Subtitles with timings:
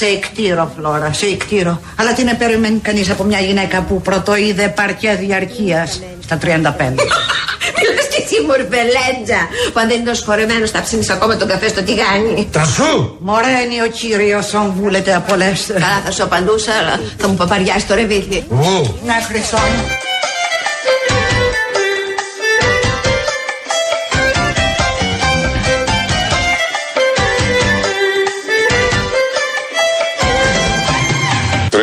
[0.00, 1.80] Σε εκτήρω, Φλόρα, σε εκτήρω.
[1.96, 6.44] Αλλά τι να περιμένει κανείς από μια γυναίκα που πρωτοείδε παρκέ διαρκείας στα 35.
[6.48, 9.40] Μιλάς και εσύ μορφελέντζα
[9.72, 13.16] Που αν δεν είναι σχορεμένος θα ψήνεις ακόμα τον καφέ στο τηγάνι; Τρανσού!
[13.18, 15.72] Μωρένει ο κύριος αν βούλετε απολέστε.
[15.72, 18.98] Καλά θα σου απαντούσα αλλά θα μου παπαριάσει το ρεβίθι Ου!
[19.04, 20.05] Ναι, χρυσό μου.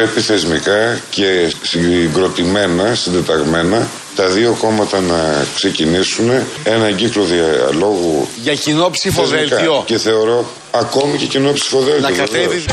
[0.06, 6.32] Θεσμικά και συγκροτημένα, συντεταγμένα, τα δύο κόμματα να ξεκινήσουν
[6.64, 9.58] ένα κύκλο διαλόγου Για κοινό ψηφοδέλτιο.
[9.58, 9.84] θεσμικά.
[9.86, 12.02] Και θεωρώ ακόμη και κοινό ψηφοδέλτιο.
[12.02, 12.30] Να βεβαίως.
[12.30, 12.66] κατέβει.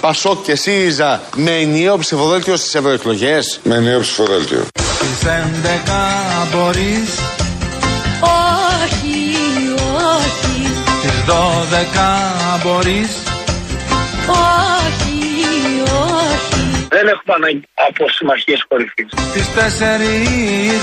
[0.00, 3.60] Πασόκ και ΣΥΡΙΖΑ με ενιαίο ψηφοδέλτιο στις ευρωεκλογές.
[3.62, 4.66] Με νέο ψηφοδέλτιο.
[4.74, 7.41] Στις 11 μπορείς
[11.22, 13.10] Στις 12 μπορείς
[14.28, 15.18] όχι,
[15.82, 16.86] όχι.
[16.88, 19.08] Δεν έχουμε ανάγκη από συμμαχίες κορυφής.
[19.30, 19.58] Στις 4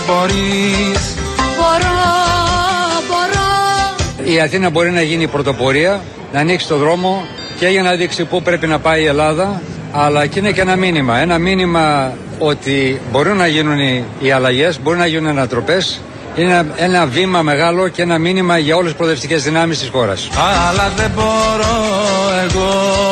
[0.08, 1.16] μπορείς
[1.58, 2.00] Μπορώ,
[3.08, 4.32] μπορώ.
[4.34, 6.02] Η Αθήνα μπορεί να γίνει η πρωτοπορία,
[6.34, 7.28] να ανοίξει το δρόμο
[7.60, 10.76] και για να δείξει πού πρέπει να πάει η Ελλάδα, αλλά και είναι και ένα
[10.76, 11.18] μήνυμα.
[11.18, 16.02] Ένα μήνυμα ότι μπορούν να γίνουν οι, οι αλλαγές, μπορεί να γίνουν ανατροπές.
[16.36, 20.30] Είναι ένα, ένα βήμα μεγάλο και ένα μήνυμα για όλες τις προοδευτικές δυνάμεις της χώρας.
[20.70, 21.68] Αλλά δεν μπορώ
[22.44, 23.10] εγώ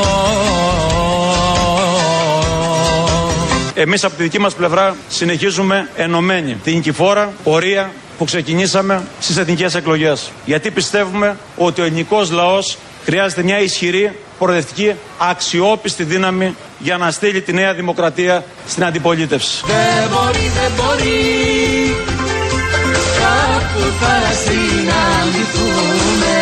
[3.79, 9.75] Εμείς από τη δική μας πλευρά συνεχίζουμε ενωμένη την κυφόρα πορεία που ξεκινήσαμε στις εθνικές
[9.75, 10.31] εκλογές.
[10.45, 17.41] Γιατί πιστεύουμε ότι ο ελληνικός λαός χρειάζεται μια ισχυρή, προοδευτική, αξιόπιστη δύναμη για να στείλει
[17.41, 19.63] τη νέα δημοκρατία στην αντιπολίτευση.
[19.65, 21.56] Δεν μπορεί, δεν μπορεί Κάπου
[23.99, 26.37] θα συναντηθούμε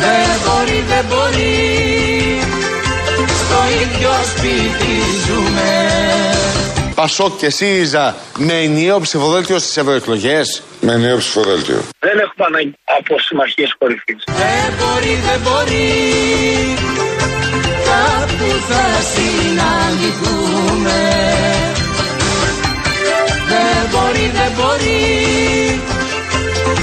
[0.00, 2.40] Δεν μπορεί, δεν μπορεί
[3.40, 4.92] Στο ίδιο σπίτι
[5.26, 5.70] ζούμε
[6.94, 10.62] Πασόκ και ΣΥΡΙΖΑ με ενιαίο ψηφοδέλτιο στις ευρωεκλογές.
[10.80, 11.82] Με νέο ψηφοδέλτιο.
[11.98, 14.22] Δεν έχουμε ανάγκη από συμμαχίες κορυφής.
[14.26, 15.88] Δεν μπορεί, δεν μπορεί
[17.88, 20.98] Κάπου θα συναντηθούμε
[21.62, 21.77] Δεν
[23.91, 25.81] μπορεί, δεν μπορεί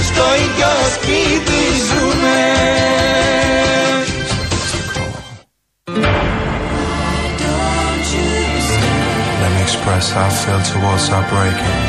[0.07, 2.39] Στο ίδιο σπίτι ζούμε
[9.41, 11.79] Let me express how I feel towards our breaking.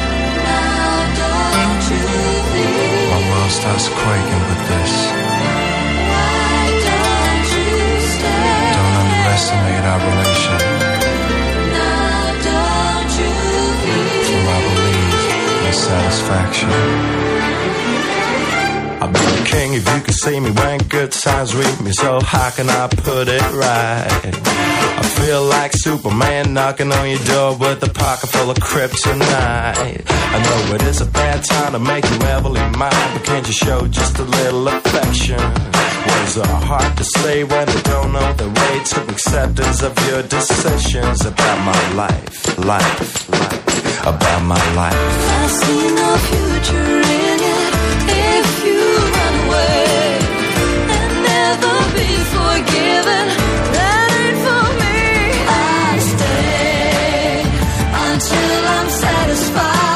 [3.13, 4.93] My world starts quaking with this.
[8.75, 10.66] Don't underestimate our relation.
[15.78, 16.70] satisfaction.
[19.00, 21.92] I'll be the king if you can see me when good times reach me.
[21.92, 24.10] So how can I put it right?
[25.00, 30.04] I feel like Superman knocking on your door with a pocket full of kryptonite.
[30.10, 33.54] I know it is a bad time to make you heavily mine, but can't you
[33.54, 35.40] show just a little affection?
[35.40, 40.24] Words are hard to say when they don't know the way to acceptance of your
[40.24, 43.67] decisions about my life, life, life,
[44.04, 44.96] about my life.
[44.96, 47.74] I see no future in it
[48.10, 48.82] if you
[49.16, 50.20] run away
[50.98, 53.26] and never be forgiven.
[53.76, 55.00] That ain't for me.
[55.50, 57.44] I stay
[58.08, 59.87] until I'm satisfied.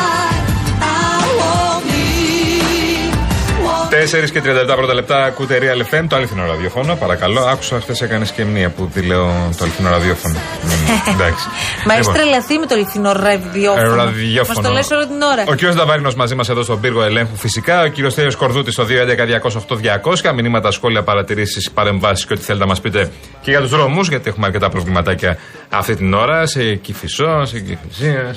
[4.02, 4.42] 4 και
[4.72, 6.96] 37 πρώτα λεπτά ακούτε Real FM, το αληθινό ραδιόφωνο.
[6.96, 9.26] Παρακαλώ, άκουσα χθες έκανε και μία που τη λέω
[9.58, 10.36] το αληθινό ραδιόφωνο.
[10.64, 10.72] Μμμ,
[11.14, 11.46] Εντάξει.
[11.86, 13.96] Μα έχει Λοιπόν, τρελαθεί με το αληθινό ε, ραδιόφωνο.
[13.96, 14.60] ραδιόφωνο.
[14.62, 15.44] Μας το λες όλη την ώρα.
[15.48, 17.82] Ο κύριο Δαβάρινος μαζί μας εδώ στον πύργο ελέγχου φυσικά.
[17.82, 20.34] Ο κύριος Θέριο Κορδούτης στο 211-208-200.
[20.36, 24.30] Μηνύματα, σχόλια, παρατηρήσεις, παρεμβάσεις και ό,τι θέλετε να μας πείτε και για τους δρόμους, γιατί
[24.30, 25.38] έχουμε αρκετά προβληματάκια
[25.70, 26.46] αυτή την ώρα.
[26.46, 28.36] Σε Κυφισό, σε Κυφυσία.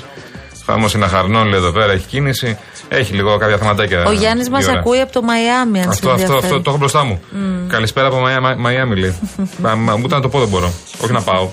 [0.66, 2.58] Χαμό είναι αχαρνών, λέει εδώ πέρα, έχει κίνηση.
[2.88, 4.04] Έχει λίγο κάποια θεματάκια.
[4.06, 4.78] Ο Γιάννης μας η ώρα.
[4.78, 6.62] ακούει από το Μαϊάμι, αν Αυτό, σε αυτό, αυτό, ενδιαφέρει.
[6.62, 7.20] το έχω μπροστά μου.
[7.30, 7.66] Μμ.
[7.68, 9.14] Καλησπέρα από Μαϊά- Μαϊάμι, λέει.
[9.62, 10.72] Μα- μα- Ούτε να το πω δεν μπορώ.
[11.00, 11.48] Όχι να πάω.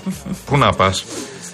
[0.46, 1.04] Πού να πας.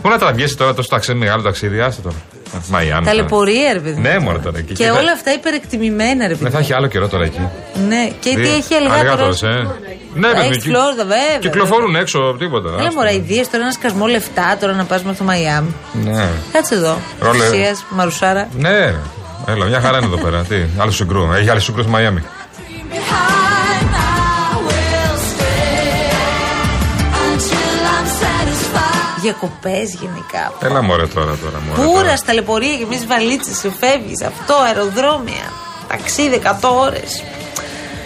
[0.02, 2.16] Πού να τραβιέσαι τώρα τόσο ταξί, μεγάλο ταξίδι, άστε τώρα.
[2.54, 3.04] Α, Μαϊάμι.
[3.04, 3.16] τώρα.
[3.16, 4.00] Ταλαιπωρία, ρε παιδί.
[4.00, 4.74] Ναι, μόνο τώρα εκεί.
[4.74, 6.50] Και θα- όλα αυτά υπερεκτιμημένα, ρε Ναι, παιδί.
[6.50, 7.48] θα έχει άλλο καιρό τώρα εκεί.
[7.88, 9.00] Ναι, και τι Δύο- έχει αλιγάτορα.
[9.10, 9.46] αλιγάτορες, ε.
[10.14, 11.38] Ναι, παιδί, Έχει εκεί- Φλόριδα, βέβαια.
[11.40, 12.68] Κυκλοφορούν έξω, τίποτα.
[12.68, 12.94] Έλα άστο.
[12.94, 15.74] μωρά, ιδίες τώρα ένα σκασμό λεφτά τώρα να πας μέχρι το Μαϊάμι.
[16.04, 16.28] Ναι.
[16.52, 16.96] Κάτσε εδώ.
[17.20, 17.44] Ρόλε.
[17.48, 18.48] Ουσίας, Μαρουσάρα.
[18.58, 18.94] Ναι, ρε.
[19.48, 20.42] έλα, μια χαρά είναι εδώ πέρα.
[20.42, 21.32] Τι, άλλο συγκρού.
[21.32, 22.22] Έχει άλλο συγκρού στο Μαϊάμι.
[29.22, 30.52] Διακοπές γενικά.
[30.62, 31.58] Έλα μωρέ τώρα, τώρα.
[31.66, 31.88] Μωρέ, τώρα.
[31.98, 34.22] Πούρα, ταλαιπωρία και εμείς βαλίτσες, σου φεύγεις.
[34.26, 35.46] Αυτό, αεροδρόμια.
[35.88, 37.22] Ταξίδι 100 ώρες.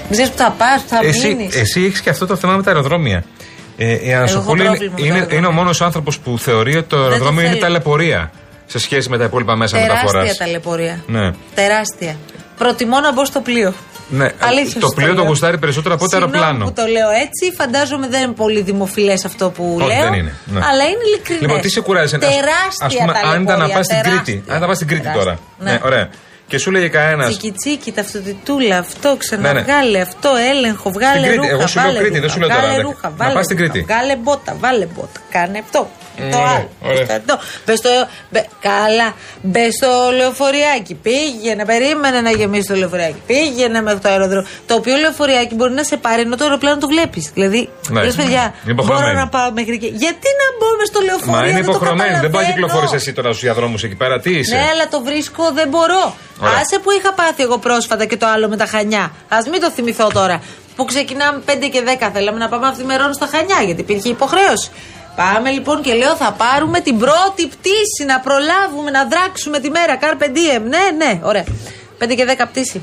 [0.02, 1.56] Δεν ξέρεις που θα πας, που θα Εσύ, μείνεις.
[1.56, 3.24] εσύ έχεις και αυτό το θέμα με τα αεροδρόμια.
[3.76, 5.38] Ε, η Ανασοπούλη έχω είναι, πρόβλημα με τα είναι, αεροδρόμια.
[5.38, 7.60] είναι ο μόνος άνθρωπος που θεωρεί ότι το το αεροδρόμιο είναι θέλω.
[7.60, 8.30] ταλαιπωρία
[8.66, 10.10] σε σχέση με τα υπόλοιπα μέσα μεταφοράς.
[10.12, 11.04] Τεράστια ταλαιπωρία.
[11.06, 11.30] Ναι.
[11.54, 12.16] Τεράστια.
[12.62, 13.72] Προτιμώ να μπω στο πλοίο.
[14.08, 14.28] ναι.
[14.40, 15.24] Αλήθεια το σου πλοίο το λέω.
[15.24, 16.64] γουστάρει περισσότερο από το Συγγνώμη αεροπλάνο.
[16.70, 20.02] που το λέω έτσι, φαντάζομαι δεν είναι πολύ δημοφιλές αυτό που Όχι, λέω.
[20.02, 20.60] δεν είναι, ναι.
[20.70, 21.40] Αλλά είναι ειλικρινές.
[21.42, 24.32] Λοιπόν, τι σε κουράζει, ας- Τεράστια ας πούμε, αν ήταν να πας στην ταλαιπωρία, Κρήτη.
[24.32, 24.52] τεράστια.
[24.52, 25.24] Αν ήταν να πας στην Κρήτη Τεράστια.
[25.24, 25.38] τώρα.
[25.58, 25.70] Ναι.
[25.72, 26.08] Ναι, ωραία.
[26.46, 27.24] Και σου λέγε κανένα.
[27.28, 29.18] Τσικιτσίκι, ταυτοτητούλα, αυτό Ναι, ναι.
[29.18, 31.50] ξαναβγάλε, αυτό έλεγχο, βγάλε Κρήτη, ρούχα.
[31.50, 32.82] εγώ σου λέω βάλε Κρήτη, δεν ρούχα, σου λέω τώρα, Βγάλε ναι.
[32.82, 33.86] ρούχα, Να βάλε πας στην ρούχα, Κρήτη.
[33.92, 35.20] Βγάλε μπότα, βάλε μπότα.
[35.30, 35.90] Κάνε αυτό.
[36.16, 36.68] Το Ωραία, άλλο.
[36.82, 36.96] ωραία.
[37.06, 37.38] πες το αυτό.
[37.64, 37.88] Πες το.
[38.30, 39.14] μπε- Καλά.
[39.42, 40.94] Μπε στο λεωφοριάκι.
[40.94, 43.22] Πήγαινε, περίμενε να γεμίσει το λεωφοριάκι.
[43.26, 44.46] Πήγαινε μέχρι το αεροδρόμιο.
[44.66, 47.30] Το οποίο λεωφοριάκι μπορεί να σε πάρει ενώ το αεροπλάνο το βλέπεις.
[47.34, 48.02] Δηλαδή, Ναι.
[48.02, 49.10] λες παιδιά, Είναι υποχρεωμένη.
[49.10, 49.86] μπορώ να πάω μέχρι εκεί.
[49.86, 51.32] Γιατί να μπω μες στο λεωφορείο.
[51.32, 52.10] Μα είναι δεν το υποχρεωμένη.
[52.10, 52.66] Δεν μπορεί να καταλαβαίνω.
[52.66, 54.20] κυκλοφορεί εσύ τώρα στους διαδρόμους εκεί πέρα.
[54.20, 56.04] Τι είσαι; Ναι, αλλά το βρίσκω, δεν μπορώ.
[56.40, 56.54] Ωραία.
[56.60, 59.04] Άσε που είχα πάθει εγώ πρόσφατα και το άλλο με τα χανιά.
[59.28, 60.42] Α μην το θυμηθώ τώρα.
[60.76, 62.10] Που ξεκινάμε 5 και 10.
[62.14, 64.70] Θέλαμε να πάμε αυθημερών στα χανιά, γιατί υπήρχε υποχρέωση.
[65.16, 69.98] Πάμε λοιπόν και λέω θα πάρουμε την πρώτη πτήση να προλάβουμε να δράξουμε τη μέρα.
[70.00, 70.62] Carpe diem.
[70.62, 71.44] Ναι, ναι, ωραία.
[71.98, 72.82] 5 και 10 πτήση.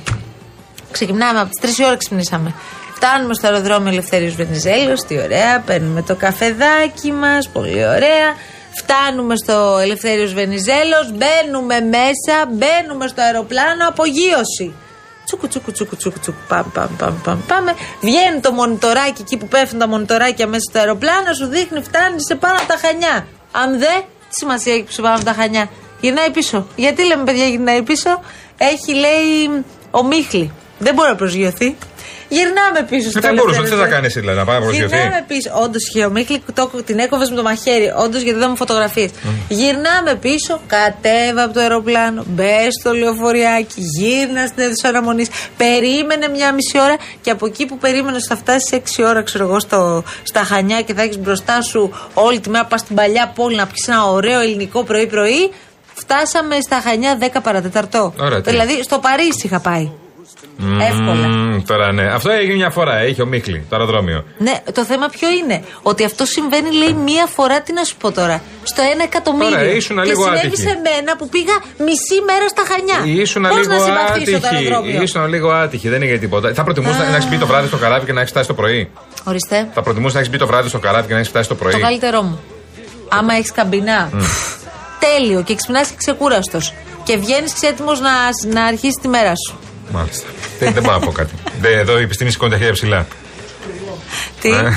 [0.92, 2.54] Ξεκινάμε από τις 3 ώρα ξυπνήσαμε.
[2.94, 8.28] Φτάνουμε στο αεροδρόμιο Ελευθέριος Βενιζέλος, τι ωραία, παίρνουμε το καφεδάκι μας, πολύ ωραία.
[8.72, 14.74] Φτάνουμε στο Ελευθέριος Βενιζέλος, μπαίνουμε μέσα, μπαίνουμε στο αεροπλάνο, απογείωση.
[15.30, 19.48] Τσούκου τσούκου τσούκου τσούκου τσούκου πάμε πάμε πάμε πάμε πάμε Βγαίνει το μονιτοράκι εκεί που
[19.48, 23.28] πέφτουν τα μονιτοράκια μέσα στο αεροπλάνο Σου δείχνει φτάνει σε πάνω από τα χανιά.
[23.52, 23.94] Αν δε,
[24.30, 25.70] τι σημασία έχει που σε πάνω από τα χανιά;
[26.02, 26.68] Γυρνάει πίσω.
[26.76, 28.22] Γιατί λέμε παιδιά γυρνάει πίσω;
[28.58, 31.78] Έχει λέει ομίχλη Δεν μπορεί να προσγειωθεί
[32.30, 34.64] Γυρνάμε πίσω στο Ε, Δεν μπορούσε, τι Ελευθέριος θα κάνεις εσύ, δηλαδή, να πάει να
[34.66, 34.96] προσγειωθεί.
[34.96, 35.50] Γυρνάμε πίσω.
[35.64, 37.88] Όντως είχε ομίχλη, το, την έκοβες με το μαχαίρι.
[38.04, 39.10] Όντως γιατί δεν μου φωτογραφίε.
[39.48, 45.30] Γυρνάμε πίσω, κατέβα από το αεροπλάνο, μπε στο λεωφοριάκι, γύρνα στην αίθουσα αναμονής.
[45.58, 49.60] Περίμενε μια μισή ώρα και από εκεί που περίμενες θα φτάσεις 6 ώρα, ξέρω εγώ,
[49.60, 53.56] στο, στα χανιά και θα έχεις μπροστά σου όλη τη μέρα πας στην παλιά πόλη
[53.56, 55.52] να πιεις ένα ωραίο ελληνικό πρωί-πρωί.
[55.94, 58.14] Φτάσαμε στα Χανιά 10 παρατεταρτό.
[58.20, 58.50] Ωραία, τι.
[58.50, 59.92] δηλαδή στο Παρίσι είχα πάει.
[60.92, 61.28] Εύκολα.
[61.28, 62.06] Μμμ, Τώρα ναι.
[62.14, 63.06] Αυτό έγινε μια φορά.
[63.06, 64.24] Είχε ο Μίχλη, το αεροδρόμιο.
[64.38, 68.12] Ναι, το θέμα ποιο είναι; Ότι αυτό συμβαίνει, λέει, μία φορά, τι να σου πω
[68.12, 68.42] τώρα.
[68.64, 69.58] Στο ένα εκατομμύριο.
[69.60, 70.62] Ωραία, ήσουν και λίγο συνέβη άτυχη.
[70.62, 71.56] σε μένα που πήγα
[71.86, 73.22] μισή μέρα στα Χανιά.
[73.22, 74.56] Ήσουν Πώς λίγο να συμπαθήσω το άτυχη.
[74.56, 75.90] αεροδρόμιο; Ήσουν λίγο άτυχη.
[75.90, 76.54] Δεν είναι για τίποτα.
[76.54, 77.10] Θα προτιμούσε Α.
[77.10, 78.90] να έχεις μπει το βράδυ στο καράβι και να έχεις φτάσει το πρωί.
[79.24, 79.68] Ορίστε.
[79.74, 81.72] Θα προτιμούσε να έχεις μπει το βράδυ στο καράβι και να έχεις φτάσει το πρωί.
[81.72, 82.40] Το καλύτερό μου.
[83.10, 84.10] Άμα έχεις καμπινά.
[85.00, 86.74] Τέλειο και ξυπνάς και ξεκούραστος.
[87.04, 88.12] Και βγαίνεις έτοιμο να,
[88.54, 89.60] να αρχίσεις τη μέρα σου.
[89.92, 90.28] Μάλιστα.
[90.60, 91.34] δεν, δεν μπορώ να πω κάτι.
[91.62, 93.08] Δεν- εδώ η επιστήμη σηκώνει τα χέρια ψηλά.
[94.42, 94.74] Τι; Ε.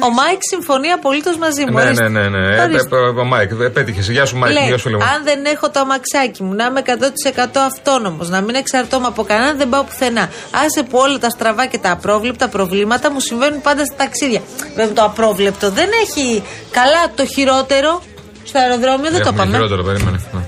[0.00, 1.72] Ο Μάικ συμφωνεί απολύτως μαζί μου.
[1.78, 2.08] ναι, ορίστε.
[2.08, 2.56] ναι, ναι, ναι.
[2.56, 2.96] Ε, Ορίστε.
[2.96, 4.08] ε, ε, Ο Μάικ, ε, πέτυχες.
[4.10, 4.52] Γεια σου, Μάικ.
[4.52, 5.02] Λέει, Γεια σου, φίλε μου.
[5.04, 9.56] αν δεν έχω το αμαξάκι μου, να είμαι 100% αυτόνομος, να μην εξαρτώμαι από κανέναν,
[9.56, 10.30] δεν πάω πουθενά.
[10.64, 14.40] Άσε που όλα τα στραβά και τα απρόβλεπτα προβλήματα μου συμβαίνουν πάντα στα ταξίδια.
[14.76, 18.02] Βέβαια το απρόβλεπτο δεν έχει καλά το χειρότερο.
[18.44, 19.52] Στο αεροδρόμιο δεν το Έχουμε πάμε.
[19.52, 20.20] χειρότερο, περίμενε.
[20.32, 20.40] Ναι.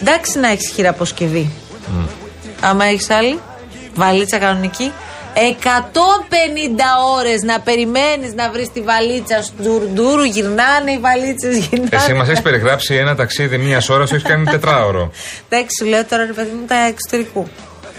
[0.00, 1.50] Εντάξει να έχεις χειραποσκευή.
[2.60, 3.38] Άμα έχεις άλλη,
[3.94, 4.92] βαλίτσα κανονική.
[5.34, 5.56] 150
[7.18, 11.88] ώρες να περιμένεις να βρεις τη βαλίτσα σου ντουρντούρου, γυρνάνε οι βαλίτσες, γυρνάνε.
[11.90, 15.10] Εσύ μας έχεις περιγράψει ένα ταξίδι μίας ώρας, σου έχει κάνει τετράωρο.
[15.48, 17.48] Εντάξει, σου λέω τώρα ρε παιδί μου τα εξωτερικού.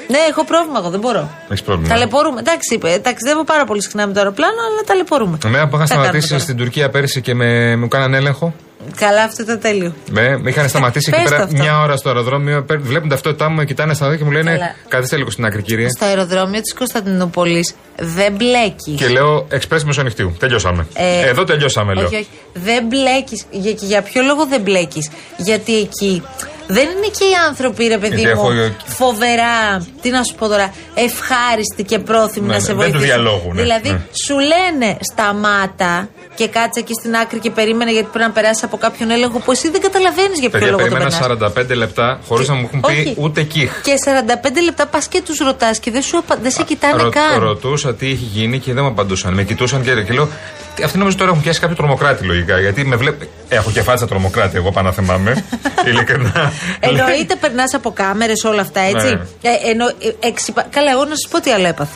[0.07, 1.29] Ναι, έχω πρόβλημα εγώ, δεν μπορώ.
[1.49, 1.89] Έχεις πρόβλημα.
[1.93, 2.39] Ταλαιπωρούμε.
[2.39, 5.37] Εντάξει, ε, ταξιδεύω πάρα πολύ συχνά με το αεροπλάνο, αλλά ταλαιπωρούμε.
[5.45, 6.41] Εμένα που είχα Τι θα κάνουμε σταματήσει τώρα.
[6.43, 8.53] στην Τουρκία πέρυσι και με, μου κάνανε έλεγχο.
[8.95, 9.93] Καλά, αυτό ήταν τέλειο.
[10.11, 11.57] Με, με είχαν σταματήσει εκεί Πες το πέρα αυτό.
[11.63, 12.63] μια ώρα στο αεροδρόμιο.
[12.63, 14.75] παίρνουν- Βλέπουν ταυτότητά μου, με κοιτάνε στα δόντια και μου λένε Καλά.
[14.87, 15.87] Καθίστε λίγο στην άκρη, κύριε.
[15.95, 18.95] Στο αεροδρόμιο της Κωνσταντινούπολης δεν μπλέκεις.
[18.95, 20.35] Και λέω Εξπρέσ μεσονυχτίου.
[20.39, 20.87] Τελειώσαμε.
[20.93, 22.05] Ε, Εδώ τελειώσαμε, λέω.
[22.05, 22.27] Όχι, όχι.
[22.53, 23.45] Δεν μπλέκεις.
[23.51, 26.23] Για, και για ποιο λόγο δεν μπλέκεις; Γιατί εκεί
[26.67, 30.47] δεν είναι και οι άνθρωποι, ρε παιδί Γιατί μου, έχω- φοβερά, τι να σου πω
[30.47, 33.05] τώρα, ευχάριστοι και πρόθυμοι Ναι, να ναι, σε δεν τους βοηθήσουν.
[33.05, 34.01] διαλόγουνε, Δηλαδή, ναι.
[34.25, 38.77] σου λένε σταμάτα και κάτσε εκεί στην άκρη και περίμενε γιατί πρέπει να περάσει από
[38.77, 41.71] κάποιον έλεγχο που εσύ δεν καταλαβαίνεις για ποιο Παιδιά, λόγο το περίμενα περνάς.
[41.71, 43.15] 45 λεπτά χωρίς να μου έχουν πει Όχι.
[43.17, 43.81] ούτε κιχ.
[43.81, 47.09] Και 45 λεπτά πας και τους ρωτάς και δεν, σου, απα- δεν σε κοιτάνε Ρω-
[47.11, 47.39] καν.
[47.39, 49.33] Ρωτούσα τι είχε γίνει και δεν μου απαντούσαν.
[49.33, 50.29] Με κοιτούσαν και, και λέω.
[50.75, 52.59] «Τι, Αυτοί νομίζω τώρα έχουν πιάσει κάποιο τρομοκράτη λογικά.
[52.59, 53.29] Γιατί με βλέπει.
[53.49, 55.43] Έχω και φάτσα τρομοκράτη, εγώ πάνω να θυμάμαι.
[55.87, 56.51] Ειλικρινά.
[56.79, 59.07] Εννοείται περνάς από κάμερες όλα αυτά, έτσι.
[59.07, 59.49] Ναι.
[59.49, 61.95] Ε, εννο, ε, εξυπα- Καλά, εγώ να σας πω τι άλλο έπαθα.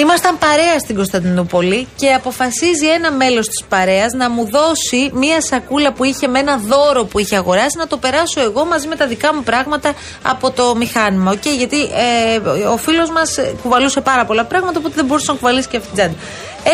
[0.00, 5.92] Ήμασταν παρέα στην Κωνσταντινούπολη και αποφασίζει ένα μέλος της παρέας να μου δώσει μία σακούλα
[5.92, 9.06] που είχε με ένα δώρο που είχε αγοράσει να το περάσω εγώ μαζί με τα
[9.06, 11.32] δικά μου πράγματα από το μηχάνημα.
[11.32, 15.38] Okay, γιατί ε, ο φίλος μας ε, κουβαλούσε πάρα πολλά πράγματα οπότε δεν μπορούσε να
[15.38, 16.14] κουβαλήσει και αυτή την τσάντα.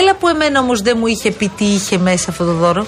[0.00, 2.86] Έλα που εμένα όμως δεν μου είχε πει τι είχε μέσα αυτό το δώρο.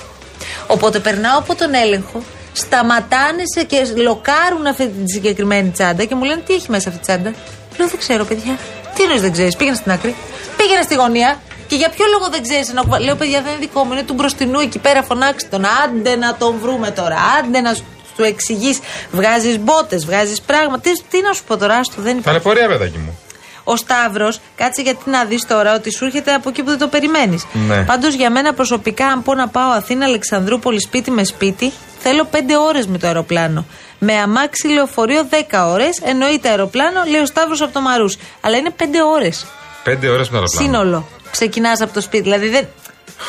[0.66, 6.24] Οπότε περνάω από τον έλεγχο, σταματάνε σε και λοκάρουν αυτή τη συγκεκριμένη τσάντα και μου
[6.24, 7.34] λένε τι έχει μέσα αυτή η τσάντα;
[7.78, 8.58] Λέω δεν ξέρω, παιδιά.
[8.98, 10.14] Τι εννοεί δεν ξέρεις, πήγαινε στην άκρη.
[10.56, 11.40] Πήγαινε στη γωνία.
[11.66, 14.02] Και για ποιο λόγο δεν ξέρεις να κουβα- Λέω, παιδιά, δεν είναι δικό μου, είναι
[14.02, 15.02] του μπροστινού εκεί πέρα.
[15.02, 15.64] Φωνάξτε τον.
[15.84, 17.16] Άντε να τον βρούμε τώρα.
[17.38, 18.78] Άντε να σου εξηγείς.
[19.12, 20.80] Βγάζεις μπότες, βγάζεις πράγματα.
[20.80, 22.22] Τι, τι να σου πω τώρα, άστο, δεν υπάρχει.
[22.22, 23.18] Ταλαιπωρία, παιδάκι μου.
[23.64, 26.88] Ο Σταύρος, κάτσε γιατί να δεις τώρα ότι σου έρχεται από εκεί που δεν το
[26.88, 27.46] περιμένεις.
[27.68, 27.82] Ναι.
[27.84, 32.56] Πάντως για μένα προσωπικά, αν πω να πάω Αθήνα, Αλεξανδρούπολη, σπίτι με σπίτι, θέλω 5
[32.68, 33.64] ώρες με το αεροπλάνο.
[33.98, 38.16] Με αμάξι λεωφορείο 10 ώρες, εννοείται αεροπλάνο, λέει ο Σταύρος από το Μαρούς.
[38.40, 39.46] Αλλά είναι 5 ώρες.
[39.84, 40.66] Πέντε ώρες με το αεροπλάνο.
[40.66, 41.08] Σύνολο.
[41.30, 42.22] Ξεκινάς από το σπίτι.
[42.22, 42.68] Δηλαδή δεν.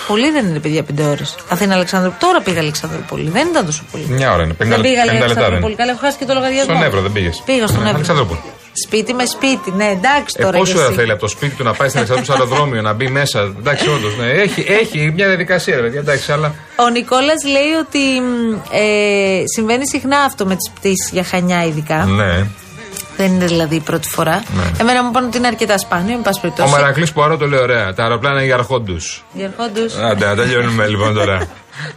[0.07, 1.35] Πολύ δεν είναι, παιδιά, 5 ώρες.
[1.49, 2.19] Αθήνα Αλεξανδρούπολη.
[2.19, 3.29] Τώρα πήγα Αλεξανδρούπολη.
[3.29, 4.05] Δεν ήταν τόσο πολύ.
[4.09, 4.53] Μια ώρα είναι.
[4.53, 5.65] 50, Δεν πήγα 50 λεπτά δεν Αλεξανδρούπολη.
[5.65, 5.75] είναι.
[5.81, 6.73] Καλά, έχω χάσει και το λογαριασμό.
[6.73, 7.41] Στον Εύρο δεν πήγες.
[7.45, 7.93] Πήγα στον Εύρο.
[7.95, 8.39] Αλεξανδρούπολη.
[8.85, 9.71] Σπίτι με σπίτι.
[9.71, 10.57] Ναι, εντάξει Ε, τώρα.
[10.57, 10.95] πόσο κι ώρα εσύ.
[10.95, 13.39] θέλει από το σπίτι του να πάει στην Αλεξανδρούπολη στο αεροδρόμιο, να μπει μέσα.
[13.59, 14.17] Εντάξει, όντως.
[14.17, 14.25] Ναι.
[14.25, 15.99] Έχει, έχει μια διαδικασία, ρε παιδιά.
[15.99, 16.53] Εντάξει, αλλά.
[16.75, 22.05] Ο Νικόλας λέει ότι μ, ε, συμβαίνει συχνά αυτό με τις πτήσεις για χανιά, ειδικά.
[22.05, 22.45] Ναι.
[23.19, 24.43] Δεν είναι δηλαδή η πρώτη φορά.
[24.55, 24.63] Ναι.
[24.79, 26.71] Εμένα μου είπαν ότι είναι αρκετά σπάνιο, εν πάση Ο περιπτώσει.
[26.71, 27.93] Μαρακλής Πουαρό το λέει ωραία.
[27.93, 29.23] Τα αεροπλάνα είναι για αρχόντους.
[29.33, 29.95] Διαρχόντως.
[29.95, 31.37] Άντε, να τελειώνουμε λοιπόν τώρα.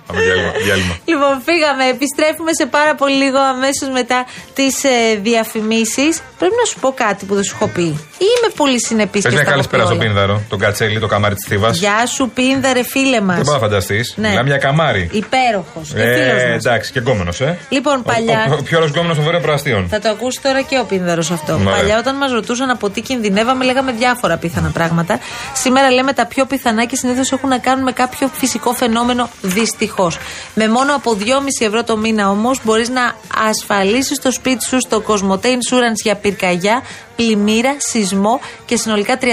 [0.07, 0.52] Πάμε διάλειμμα.
[0.64, 0.95] διάλειμμα.
[1.05, 1.85] Λοιπόν, φύγαμε.
[1.88, 6.23] Επιστρέφουμε σε πάρα πολύ λίγο αμέσως μετά τις ε, διαφημίσεις.
[6.38, 7.88] Πρέπει να σου πω κάτι που δεν σου έχω πει.
[8.23, 10.05] Ή είμαι πολύ συνεπής Πες και μια στα καλή έχω πει πέρα στο όλα.
[10.05, 11.79] πίνδαρο, τον Κατσέλη, το καμάρι της Θήβας.
[11.79, 13.37] Γεια σου, Πίνδαρε, φίλε μας.
[13.37, 14.14] Δεν μπορώ να φανταστείς.
[14.17, 14.29] Ναι.
[14.29, 15.09] Μιλάμε για καμάρι.
[15.12, 15.93] Υπέροχος.
[15.95, 16.64] Και Ε, φίλος μας.
[16.64, 17.59] εντάξει, και γκόμενος, ε.
[17.69, 18.47] Λοιπόν, Ο- παλιά.
[18.50, 19.87] Ο, ο πιο ωραίος γκόμενος των Βόρειων Προαστίων.
[19.88, 21.55] Θα το ακούσει τώρα και ο Πίνδαρος αυτό.
[21.55, 21.75] Ωραία.
[21.75, 25.19] Παλιά, όταν μας ρωτούσαν από τι κινδυνεύαμε, λέγαμε διάφορα πιθανά πράγματα.
[25.55, 30.19] Σήμερα λέμε τα πιο πιθανά και συνήθως έχουν να κάνουν με κάποιο φυσικό φαινόμενο, δυστυχώς.
[30.55, 33.14] Με μόνο από 2,5 ευρώ το μήνα όμως μπορείς να
[33.49, 36.83] ασφαλίσεις το σπίτι σου στο Cosmote Insurance για πυρκαγιά,
[37.16, 39.26] πλημμύρα, σεισμό και συνολικά 36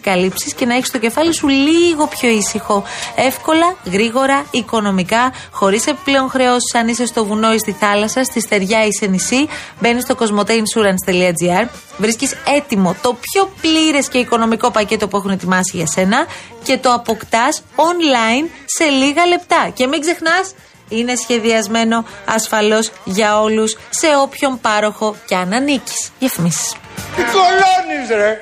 [0.00, 2.84] καλύψεις και να έχεις το κεφάλι σου λίγο πιο ήσυχο.
[3.16, 8.86] Εύκολα, γρήγορα, οικονομικά, χωρίς επιπλέον χρεώσεις αν είσαι στο βουνό ή στη θάλασσα, στη στεριά
[8.86, 9.48] ή σε νησί.
[9.80, 15.86] Μπαίνεις στο cosmoteinsurance.gr, βρίσκεις έτοιμο το πιο πλήρες και οικονομικό πακέτο που έχουν ετοιμάσει για
[15.86, 16.26] σένα
[16.62, 19.70] και το αποκτάς online σε λίγα λεπτά.
[19.74, 20.54] Και μην ξεχνάς,
[20.88, 26.10] είναι σχεδιασμένο ασφαλώς για όλους σε όποιον πάροχο κι αν ανήκεις.
[26.18, 26.85] Διαφημίσεις.
[27.16, 28.40] Τι κολώνεις ρε;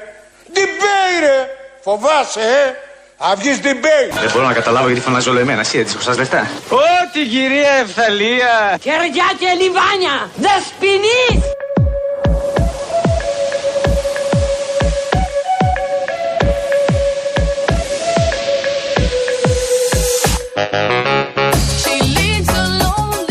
[0.53, 1.49] πέιρε, ρε.
[1.83, 2.75] Φοβάσαι ε;
[3.19, 4.09] Θα την πέη.
[4.21, 5.61] Δεν μπορώ να καταλάβω γιατί φωνάζω όλο εμένα.
[5.61, 6.51] Εσύ έτσι χωστάς λεφτά.
[6.71, 6.77] Ό,
[7.13, 8.79] την κυρία Ευθαλία.
[8.81, 10.31] Κεριά και λιβάνια.
[10.37, 11.53] Δεσποινής.
[20.57, 21.04] Thank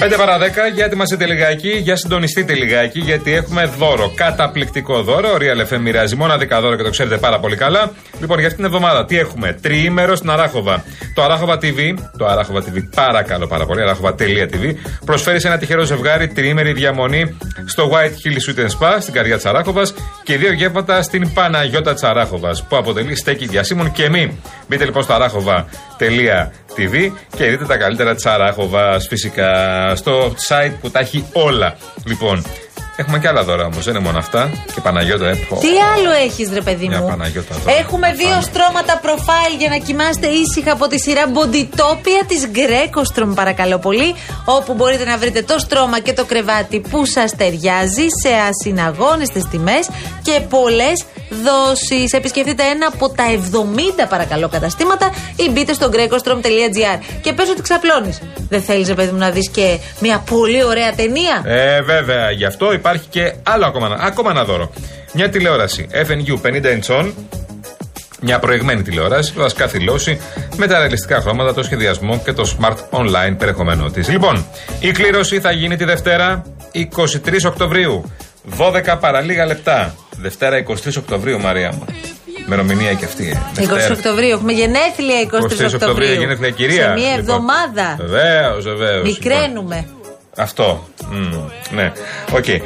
[0.09, 0.41] 5 παρα 10,
[0.73, 4.11] για ετοιμαστείτε λιγάκι, για συντονιστείτε λιγάκι, γιατί έχουμε δώρο.
[4.15, 5.29] Καταπληκτικό δώρο.
[5.29, 7.91] Ο Real FM μοιράζει μόνο 10 δώρο και το ξέρετε πάρα πολύ καλά.
[8.19, 10.83] Λοιπόν, για αυτήν την εβδομάδα, τι έχουμε; Τριήμερο στην Αράχοβα.
[11.13, 16.27] Το Αράχοβα TV, το Αράχοβα TV, παρακαλώ πάρα πολύ, αράχοβα.tv, προσφέρει σε ένα τυχερό ζευγάρι
[16.27, 19.93] τριήμερη διαμονή στο White Hill Sweet and Spa, στην καρδιά της Αράχοβας
[20.23, 24.41] και δύο γεύματα στην Παναγιώτα της Αράχοβας, που αποτελεί στέκη διασύμων και μη.
[24.67, 29.51] Μπείτε λοιπόν στο αράχοβα.tv και δείτε τα καλύτερα της Αράχοβας, φυσικά
[29.95, 31.77] στο site που τα έχει όλα.
[32.05, 32.43] Λοιπόν,
[32.95, 34.51] έχουμε και άλλα δώρα όμως, δεν είναι μόνο αυτά.
[34.73, 35.57] Και Παναγιώτα, ε, πω.
[35.59, 37.77] Τι άλλο έχεις, ρε παιδί Μια μου; Παναγιώτα δώρα.
[37.77, 43.77] Έχουμε δύο στρώματα προφάιλ για να κοιμάστε ήσυχα από τη σειρά Μποντιτόπια της Γκρέκοστρομ, παρακαλώ
[43.77, 44.15] πολύ.
[44.45, 49.89] Όπου μπορείτε να βρείτε το στρώμα και το κρεβάτι που σας ταιριάζει σε ασυναγώνιστε τιμές
[50.21, 52.11] και πολλές δόσεις.
[52.11, 53.23] Επισκεφτείτε ένα από τα
[54.03, 58.21] 70 παρακαλώ καταστήματα ή μπείτε στο grecostrom.gr και πες ότι ξαπλώνεις.
[58.49, 62.45] Δεν θέλεις, ρε παιδί μου, να δεις και μια πολύ ωραία ταινία; Ε, βέβαια, γι'
[62.45, 64.71] αυτό υπάρχει και άλλο ακόμα, ένα- ακόμα ένα δώρο.
[65.13, 67.11] Μια τηλεόραση FNU 50 inch
[68.21, 70.21] μια προηγμένη τηλεόραση που θα σκαθιλώσει
[70.57, 74.07] με τα ρεαλιστικά χρώματα, το σχεδιασμό και το smart online περιεχομένο της.
[74.09, 74.45] Λοιπόν,
[74.79, 78.11] η κλήρωση θα γίνει τη Δευτέρα 23 Οκτωβρίου.
[78.57, 79.95] 12 παρα λίγα λεπτά.
[80.17, 81.85] Δευτέρα 23 Οκτωβρίου, Μαρία μου.
[82.45, 83.29] Ημερομηνία και αυτή.
[83.29, 83.61] ε.
[83.61, 83.93] 20 Δευτέρα.
[83.93, 84.29] Οκτωβρίου.
[84.29, 86.19] Έχουμε γενέθλια 23 Οκτωβρίου.
[86.19, 86.83] γενέθλια η κυρία.
[86.83, 87.95] Σε μία Λοιπόν, εβδομάδα.
[87.99, 89.03] Βεβαίως, βεβαίως.
[89.03, 89.85] Μικραίνουμε.
[90.37, 90.87] Αυτό.
[91.11, 91.91] Μμ, ναι.
[92.31, 92.47] Οκ.
[92.47, 92.61] Ε,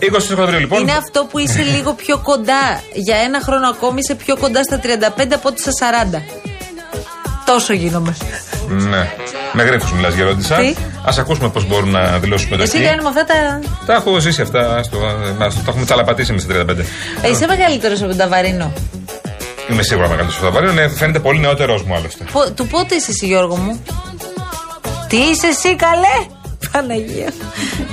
[0.00, 0.80] 20 Οκτωβρίου λοιπόν.
[0.80, 2.80] Είναι αυτό που είσαι λίγο πιο κοντά.
[2.94, 4.80] Για ένα χρόνο ακόμη είσαι πιο κοντά στα
[5.18, 5.72] 35 από ότι στα
[6.14, 6.22] 40.
[7.46, 8.16] Τόσο γίνομαι.
[8.68, 9.10] Ναι.
[9.52, 10.56] Με γρήφου μιλάς, Γερόντισα.
[10.56, 10.68] Τι;
[11.04, 12.84] Ν' ακούσουμε πώς μπορούν να δηλώσουν Εσύ συμμετοχή.
[12.84, 13.60] κάνει με αυτά τα.
[13.86, 14.82] Τα έχω ζήσει αυτά.
[14.82, 14.98] Στο,
[15.38, 16.78] μας, το έχουμε τσαλαπατήσει εμείς στα 35.
[17.22, 18.72] Ε, είσαι μεγαλύτερος από τον Ταβαρίνο.
[19.70, 20.72] Είμαι σίγουρα μεγαλύτερος στο Ταβαρίνο.
[20.72, 22.24] Ναι, φαίνεται πολύ νεότερό μου άλλωστε.
[22.32, 23.82] Πο- του πότε είσαι εσύ, Γιώργο μου;
[25.08, 26.26] Τι είσαι εσύ, καλέ!
[26.80, 27.32] Παναγία.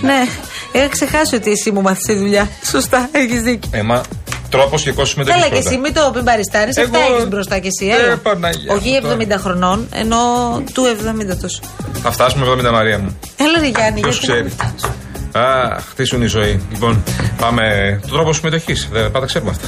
[0.02, 0.26] ναι,
[0.72, 2.50] είχα ξεχάσει ότι εσύ μου μάθησε δουλειά.
[2.66, 3.70] Σωστά, έχεις δίκιο.
[3.74, 4.02] Ε, μα
[4.50, 5.38] Τρόπος και κόστος συμμετοχή.
[5.40, 6.72] Καλά και εσύ, μην το μην παριστάνει.
[6.76, 7.92] Εγώ- Αυτά έχεις μπροστά και εσύ.
[7.92, 8.18] Ε, έλα.
[8.18, 9.14] Παναγία Όχι μου, τώρα.
[9.14, 10.18] 70 χρονών, ενώ
[10.74, 11.60] του 70 τόσο.
[12.02, 13.18] Θα φτάσουμε 70 Μαρία μου.
[13.38, 14.70] Έλα ρε Γιάννη, Ποιος γιατί να μην ξέρει.
[15.30, 15.48] φτάσω.
[15.48, 16.62] Α, χτίσουν η ζωή.
[16.72, 17.04] Λοιπόν,
[17.40, 17.64] πάμε.
[18.02, 18.88] Το τρόπο συμμετοχής.
[18.92, 19.68] Δεν πάντα ξέρουμε αυτά.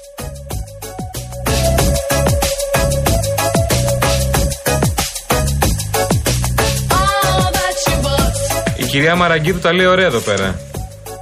[8.91, 10.70] Κυρία Μαραγκίδου τα λέει ωραία εδώ πέρα.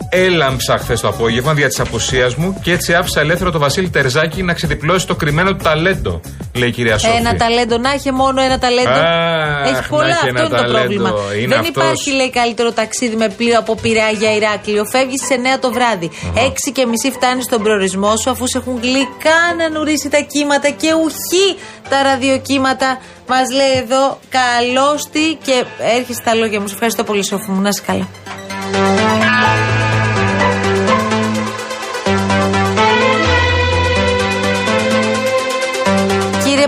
[0.10, 4.44] Έλαμψα χθες το απόγευμα δια της απουσίας μου και έτσι άφησα ελεύθερο το Βασίλη Τερζάκη
[4.44, 6.22] να ξεδιπλώσει το κρυμμένο του ταλέντο,
[6.56, 7.16] λέει η κυρία Σόφη.
[7.18, 8.89] Ένα ταλέντο, να έχει μόνο ένα ταλέντο.
[8.89, 10.78] Αχ, έχει πολλά, να έχει αυτό ένα είναι το ταλέντο.
[10.78, 11.10] πρόβλημα.
[11.39, 11.68] Είναι Δεν αυτός.
[11.70, 14.86] υπάρχει, λέει, καλύτερο ταξίδι με πλοίο από Πειραιά για Ηράκλειο.
[14.86, 16.10] Φεύγεις σε 9 το βράδυ.
[16.48, 20.70] Έξι και μισή φτάνεις στον προορισμό σου, αφού σε έχουν γλυκά να νουρίσει τα κύματα
[20.70, 21.48] και ουχή
[21.89, 23.00] τα ραδιοκύματα.
[23.28, 25.63] Μας λέει εδώ, καλώστη και
[25.96, 26.68] έρχεσαι στα λόγια μου.
[26.68, 27.62] Σε ευχαριστώ πολύ, Σόφη μου.
[27.62, 28.08] Να είσαι καλά.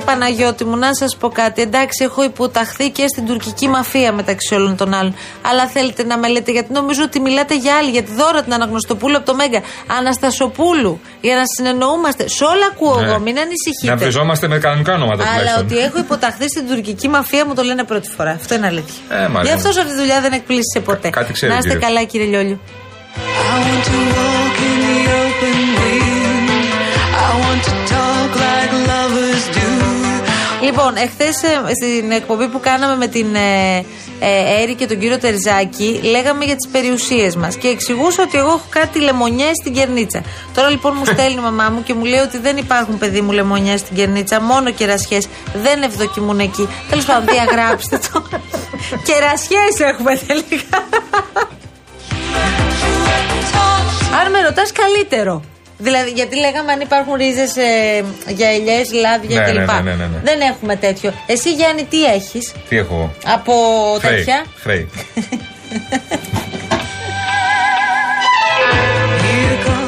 [0.06, 1.62] Παναγιώτη μου, να σας πω κάτι.
[1.62, 5.16] Εντάξει, έχω υποταχθεί και στην τουρκική μαφία μεταξύ όλων των άλλων.
[5.42, 7.90] Αλλά θέλετε να με λέτε, γιατί νομίζω ότι μιλάτε για άλλη.
[7.90, 9.62] Γιατί δώρα την Αναγνωστοπούλου από το Μέγκα.
[9.98, 11.00] Αναστασοπούλου.
[11.22, 12.28] Για να συνεννοούμαστε.
[12.28, 13.08] Σε όλα ακούω Ναι.
[13.08, 13.96] εγώ, μην Να ανησυχείτε.
[13.96, 15.66] βριζόμαστε με κανονικά ονόματα Αλλά τουλάχιστον.
[15.66, 18.32] ότι έχω υποταχθεί στην τουρκική μαφία μου το λένε πρώτη φορά.
[18.32, 19.02] Αυτό είναι αλήθεια.
[19.10, 19.74] Ε, Μαρία Γι' αυτό μου.
[19.74, 21.10] σε αυτή τη δουλειά δεν εκπλήσει ποτέ.
[21.10, 21.88] Κάτι ξέρει, να είστε κύριε.
[21.88, 22.60] καλά, κύριε Λιόλιου.
[30.72, 31.36] Λοιπόν, εχθές
[31.82, 33.78] στην εκπομπή που κάναμε με την ε,
[34.20, 38.48] ε, Έρη και τον κύριο Τερζάκη, λέγαμε για τις περιουσίες μας και εξηγούσα ότι εγώ
[38.48, 40.24] έχω κάτι λεμονιές στην κερνίτσα.
[40.54, 43.32] Τώρα λοιπόν μου στέλνει η μαμά μου και μου λέει ότι δεν υπάρχουν παιδί μου
[43.32, 45.28] λεμονιές στην κερνίτσα, μόνο κερασιές.
[45.54, 46.68] Δεν ευδοκιμούν εκεί.
[46.90, 48.24] Τέλος πάντων, διαγράψτε το.
[49.08, 50.78] κερασιές έχουμε τελικά.
[54.24, 55.51] Αν με ρωτάς, καλύτερο.
[55.82, 57.54] Δηλαδή, γιατί λέγαμε αν υπάρχουν ρίζες
[58.28, 59.72] για ελιές, λάδια Ναι, κλπ.
[59.72, 60.20] ναι, ναι, ναι, ναι.
[60.24, 61.14] Δεν έχουμε τέτοιο.
[61.26, 63.14] Εσύ, Γιάννη, τι έχεις; Τι έχω; Εγώ.
[63.36, 63.54] από
[64.00, 64.16] Χρέη.
[64.16, 64.90] τέτοια; Χρέη.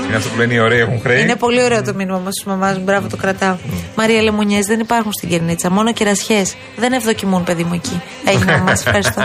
[0.08, 1.21] Είναι αυτό που λένε οι ωραίοι έχουν χρέη.
[1.21, 2.84] Είναι πολύ ωραίο το μήνυμα μας της μαμάς μου.
[2.84, 3.56] Μπράβο, το κρατάω.
[3.95, 5.69] Μαρία Λεμονιέ δεν υπάρχουν στην Κερνίτσα.
[5.69, 6.56] Μόνο κερασιές.
[6.75, 8.01] Δεν ευδοκιμούν, παιδί μου εκεί.
[8.25, 8.71] Έγινε μα.
[8.88, 9.21] Ευχαριστώ.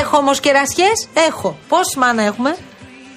[0.00, 1.58] Έχω όμως κερασιές; Έχω.
[1.68, 2.56] Πόσες μάνα έχουμε;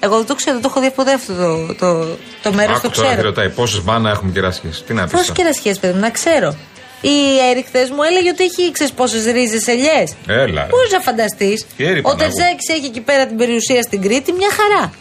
[0.00, 2.80] Εγώ δεν το ξέρω, δεν το έχω δει από ποτέ αυτό το, το, το μέρος.
[2.80, 3.22] Το Άκου τώρα τι ξέρω.
[3.28, 3.48] ρωτάει.
[3.48, 4.70] Πόσες μάνα έχουμε κεράσιε.
[4.86, 5.12] Τι να πεις.
[5.12, 6.56] Πόσες κερασιές, παιδί μου, να ξέρω.
[7.00, 10.14] Η Έρη χθες μου έλεγε ότι έχει ξέρεις πόσες ρίζες ελιές.
[10.26, 10.60] Έλα.
[10.62, 10.68] ρε.
[10.70, 11.66] Μπορείς να φανταστείς.
[11.76, 12.20] Η Έρη Ο Παναγού.
[12.20, 14.92] Τερζάκη έχει εκεί πέρα την περιουσία στην Κρήτη, μια χαρά.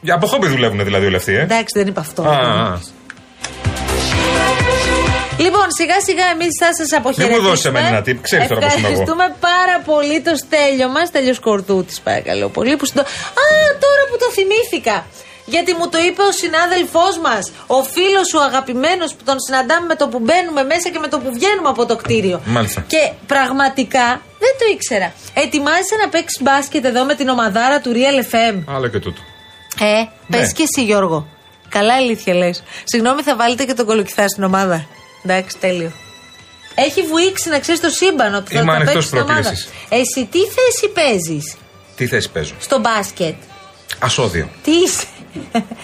[0.00, 2.22] Για από χόμπι δουλεύουν δηλαδή όλοι αυτοί, ε; Εντάξει, δεν είπα αυτό.
[2.22, 2.78] Α, α.
[5.44, 7.32] Λοιπόν, σιγά σιγά εμείς θα σας αποχαιρετήσουμε.
[7.34, 8.88] Μην μου δώσεις εμένα ένα tip, ξέρεις τώρα πώς είμαι εγώ.
[8.88, 12.72] Ευχαριστούμε πάρα πολύ το στέλιο μας, τέλειο Κορδούτη, παρακαλώ πολύ.
[12.78, 13.02] Που συντο...
[13.44, 13.46] Α,
[13.84, 14.96] τώρα που το θυμήθηκα.
[15.54, 17.44] Γιατί μου το είπε ο συνάδελφός μας,
[17.76, 21.16] ο φίλος σου αγαπημένος που τον συναντάμε με το που μπαίνουμε μέσα και με το
[21.22, 22.36] που βγαίνουμε από το κτίριο.
[22.56, 22.80] Μάλιστα.
[22.92, 24.06] Και πραγματικά
[24.42, 25.08] δεν το ήξερα.
[25.44, 28.54] Ετοιμάζεσαι να παίξεις μπάσκετ εδώ με την ομαδάρα του Real FM.
[28.74, 29.20] Άλλο και τούτο.
[29.80, 29.84] Ε,
[30.26, 30.38] Ναι.
[30.38, 31.26] πες και εσύ Γιώργο.
[31.68, 32.62] Καλά αλήθεια λες.
[32.84, 34.86] Συγγνώμη, θα βάλετε και τον κολοκυθά στην ομάδα.
[35.28, 35.92] Εντάξει, τέλειο.
[36.74, 39.40] Έχει βουήξει να ξέρεις το σύμπαν ότι θα, Είμαι θα ανοιχτός παίξεις στην ομάδα.
[39.40, 39.68] προκλήσεις.
[39.88, 41.56] Εσύ τι θέση παίζεις;
[41.96, 43.34] Τι θέση παίζω; στο μπάσκετ.
[43.98, 44.48] Ασώδιο.
[44.62, 45.04] Τι είσαι;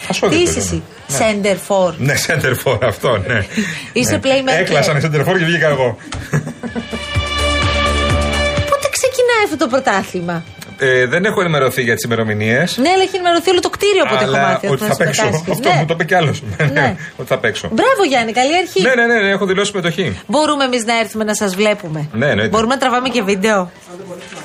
[0.09, 1.19] Ασώδιο τι είσαι παίζω, εσύ; ναι.
[1.19, 1.95] Center for.
[1.97, 3.47] Ναι, center for αυτό, ναι.
[3.93, 4.21] Είσαι Ναι.
[4.23, 4.59] playmaker.
[4.61, 5.97] Έκλασαν center for και βγήκα εγώ.
[8.71, 10.45] Πότε ξεκινάει αυτό το πρωτάθλημα;
[10.85, 12.77] Ε, δεν έχω ενημερωθεί για τις ημερομηνίες.
[12.77, 14.67] Ναι, αλλά έχει ενημερωθεί όλο το κτίριο από ό,τι έχω Αλλά μάθει.
[14.67, 15.15] ότι θα παίξω.
[15.23, 15.51] συμμετάσχεις.
[15.53, 15.75] Αυτό Ναι.
[15.79, 16.43] μου το είπε κι άλλος.
[16.73, 16.97] Ναι.
[17.17, 17.69] Ότι θα παίξω.
[17.73, 18.83] Μπράβο Γιάννη, καλή αρχή.
[18.83, 20.21] Ναι, ναι, ναι, ναι, έχω δηλώσει συμμετοχή.
[20.27, 22.09] Μπορούμε εμείς να έρθουμε να σας βλέπουμε.
[22.13, 22.49] Ναι, εννοείται.
[22.57, 23.71] Μπορούμε να τραβάμε και βίντεο.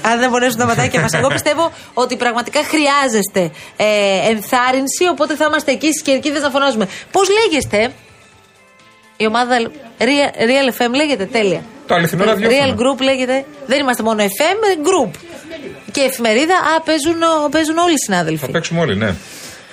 [0.01, 1.13] Αν δεν μπορέσουν τα ματάκια μας.
[1.13, 3.41] Εγώ πιστεύω ότι πραγματικά χρειάζεστε
[3.77, 3.85] ε,
[4.31, 6.87] ενθάρρυνση, οπότε θα είμαστε εκεί στις κερκίδες να φωνάζουμε.
[7.11, 7.91] Πώς λέγεστε,
[9.17, 9.55] η ομάδα
[9.99, 11.61] Real, Real FM λέγεται, τέλεια.
[11.87, 12.61] Το αληθινό ραδιόφωνο.
[12.61, 13.45] Real Group λέγεται.
[13.65, 15.11] Δεν είμαστε μόνο FM, Group.
[15.97, 18.45] Και εφημερίδα, α, παίζουν, ο- παίζουν όλοι οι συνάδελφοι.
[18.45, 19.15] Θα παίξουμε όλοι, ναι.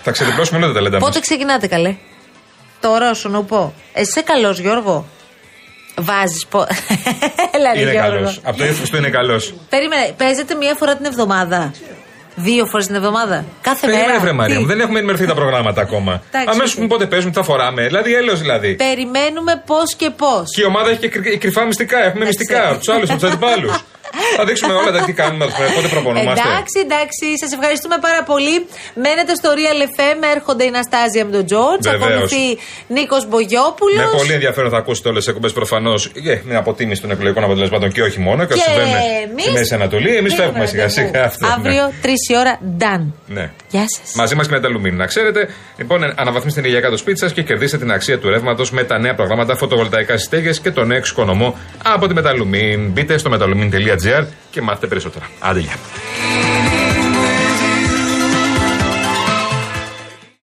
[0.03, 1.09] Θα ξεδιπλώσουμε όλα τα ταλέντα μας.
[1.09, 1.95] Πότε ξεκινάτε καλέ;
[2.81, 3.75] Τώρα όσο να πω.
[3.93, 5.07] Εσύ είσαι καλός, Γιώργο.
[5.99, 6.47] Βάζεις.
[6.47, 6.59] Πο...
[7.57, 8.11] Έλα, ρε, Είναι Γιώργο.
[8.11, 8.41] καλός.
[8.45, 9.55] Από το ύφος του είναι καλός.
[9.69, 11.73] Περίμενε, παίζετε μία φορά την εβδομάδα.
[12.37, 13.45] Δύο φορές την εβδομάδα.
[13.61, 14.21] Κάθε Περίμενε, μέρα.
[14.21, 16.23] βρε Μαρία Τι; μου, δεν έχουμε ενημερωθεί τα προγράμματα ακόμα.
[16.31, 16.81] Εντάξει, Αμέσως οκ.
[16.81, 17.87] μου πότε παίζουμε, τι θα φοράμε.
[17.87, 18.75] Δηλαδή, έλεος δηλαδή.
[18.75, 20.43] Περιμένουμε πώς και πώς.
[20.55, 22.05] Και η ομάδα έχει και κρυ- κρυφά μυστικά.
[22.05, 23.85] Έχουμε μυστικά από τους άλλους, από τους αντιπάλους.
[24.39, 25.45] Θα δείξουμε όλα τα τι κάνουμε,
[25.77, 26.41] πότε προπονούμαστε.
[26.49, 27.27] Εντάξει, εντάξει.
[27.43, 28.55] Σας ευχαριστούμε πάρα πολύ.
[29.05, 30.19] Μένετε στο Real FM.
[30.37, 31.85] Έρχονται η Ναστάζια με τον Τζόρτζ.
[31.89, 32.11] Βεβαίως.
[32.11, 32.47] Ακολουθεί
[32.97, 34.05] Νίκος Μπογιόπουλος.
[34.13, 37.89] Με πολύ ενδιαφέρον θα ακούσετε όλες τις εκπομπές προφανώς για με αποτίμηση των εκλογικών αποτελεσμάτων
[37.93, 38.41] και όχι μόνο.
[38.45, 38.95] Και, Και συμβαίνουν
[39.29, 40.11] εμείς στη Μέση Ανατολή.
[40.17, 41.07] Εμείς μείνουμε, φεύγουμε σιγά ραντεβού.
[41.09, 41.25] σιγά.
[41.25, 41.53] Αυτό, ναι.
[41.53, 43.05] Αύριο, 3 η ώρα, done.
[43.37, 43.51] Ναι.
[43.71, 44.15] Γεια σας.
[44.15, 44.97] Μαζί μας και με τα Λουμίνη.
[44.97, 48.71] Να ξέρετε, λοιπόν, αναβαθμίστε την ηλιακά το σπίτι σας και κερδίστε την αξία του ρεύματος
[48.71, 52.91] με τα νέα προγράμματα φωτοβολταϊκά στι στέγες και το νέο εξοικονομώ από τη Μεταλουμίν.
[52.91, 55.29] Μπείτε στο metalumin.gr και μάθετε περισσότερα.
[55.41, 55.75] Άντε, γεια.